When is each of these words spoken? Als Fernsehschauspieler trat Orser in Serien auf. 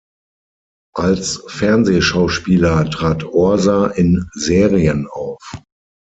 Als 0.95 1.43
Fernsehschauspieler 1.47 2.89
trat 2.89 3.23
Orser 3.23 3.95
in 3.95 4.27
Serien 4.33 5.05
auf. 5.05 5.53